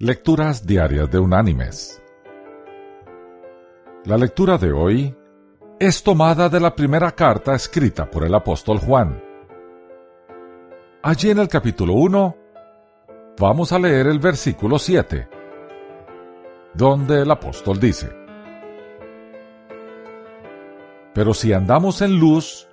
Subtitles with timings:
[0.00, 2.00] Lecturas Diarias de Unánimes.
[4.04, 5.12] La lectura de hoy
[5.80, 9.20] es tomada de la primera carta escrita por el apóstol Juan.
[11.02, 12.36] Allí en el capítulo 1
[13.40, 15.28] vamos a leer el versículo 7,
[16.74, 18.08] donde el apóstol dice,
[21.12, 22.68] Pero si andamos en luz,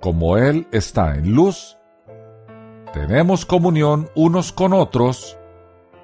[0.00, 1.76] como Él está en luz,
[2.94, 5.36] tenemos comunión unos con otros,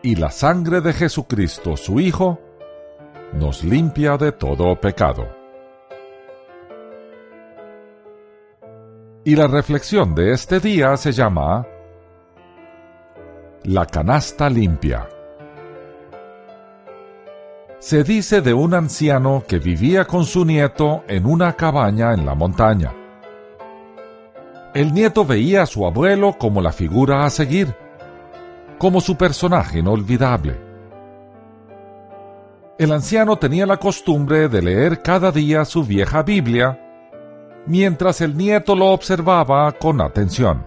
[0.06, 2.38] y la sangre de Jesucristo, su Hijo,
[3.32, 5.26] nos limpia de todo pecado.
[9.24, 11.66] Y la reflexión de este día se llama
[13.64, 15.08] La canasta limpia.
[17.80, 22.36] Se dice de un anciano que vivía con su nieto en una cabaña en la
[22.36, 22.94] montaña.
[24.72, 27.74] El nieto veía a su abuelo como la figura a seguir
[28.78, 30.60] como su personaje inolvidable.
[32.78, 36.78] El anciano tenía la costumbre de leer cada día su vieja Biblia,
[37.66, 40.66] mientras el nieto lo observaba con atención.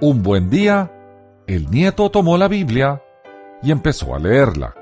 [0.00, 0.90] Un buen día,
[1.46, 3.02] el nieto tomó la Biblia
[3.62, 4.74] y empezó a leerla.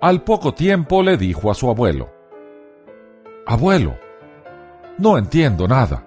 [0.00, 2.10] Al poco tiempo le dijo a su abuelo,
[3.46, 3.96] Abuelo,
[4.98, 6.04] no entiendo nada.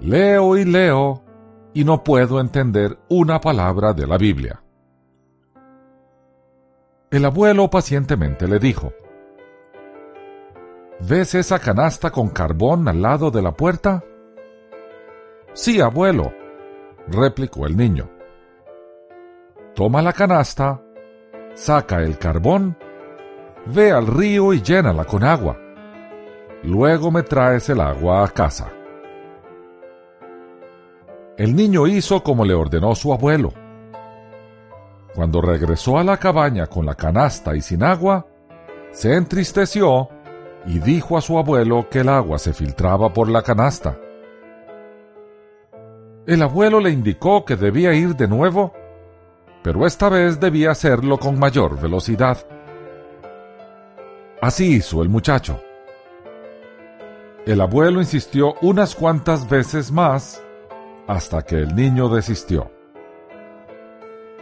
[0.00, 1.25] Leo y leo
[1.76, 4.62] y no puedo entender una palabra de la Biblia.
[7.10, 8.94] El abuelo pacientemente le dijo,
[11.06, 14.02] ¿Ves esa canasta con carbón al lado de la puerta?
[15.52, 16.32] Sí, abuelo,
[17.08, 18.08] replicó el niño.
[19.74, 20.80] Toma la canasta,
[21.52, 22.74] saca el carbón,
[23.66, 25.58] ve al río y llénala con agua.
[26.62, 28.75] Luego me traes el agua a casa.
[31.36, 33.52] El niño hizo como le ordenó su abuelo.
[35.14, 38.26] Cuando regresó a la cabaña con la canasta y sin agua,
[38.90, 40.08] se entristeció
[40.64, 43.98] y dijo a su abuelo que el agua se filtraba por la canasta.
[46.26, 48.72] El abuelo le indicó que debía ir de nuevo,
[49.62, 52.38] pero esta vez debía hacerlo con mayor velocidad.
[54.40, 55.60] Así hizo el muchacho.
[57.44, 60.42] El abuelo insistió unas cuantas veces más
[61.06, 62.70] hasta que el niño desistió.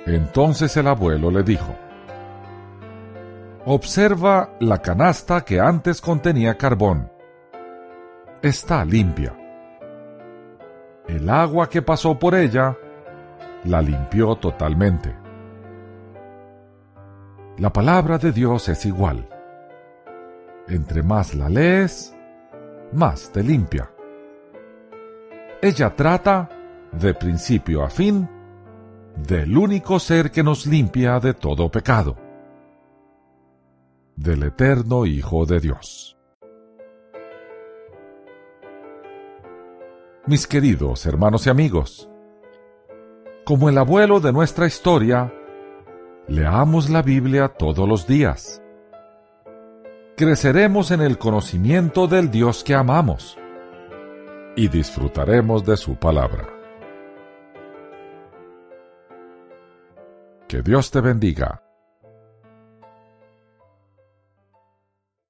[0.06, 1.74] Entonces el abuelo le dijo,
[3.66, 7.10] Observa la canasta que antes contenía carbón.
[8.42, 9.34] Está limpia.
[11.08, 12.76] El agua que pasó por ella
[13.64, 15.16] la limpió totalmente.
[17.56, 19.26] La palabra de Dios es igual.
[20.68, 22.14] Entre más la lees,
[22.92, 23.93] más te limpia.
[25.64, 26.50] Ella trata,
[26.92, 28.28] de principio a fin,
[29.16, 32.18] del único ser que nos limpia de todo pecado,
[34.14, 36.18] del eterno Hijo de Dios.
[40.26, 42.10] Mis queridos hermanos y amigos,
[43.46, 45.32] como el abuelo de nuestra historia,
[46.28, 48.62] leamos la Biblia todos los días.
[50.14, 53.38] Creceremos en el conocimiento del Dios que amamos
[54.56, 56.48] y disfrutaremos de su palabra.
[60.48, 61.63] Que Dios te bendiga